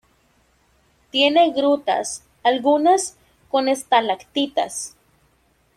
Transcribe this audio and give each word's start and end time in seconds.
Tiene 1.11 1.53
grutas, 1.53 2.23
algunas 2.41 3.17
con 3.51 3.69
estalactitas. 3.69 4.95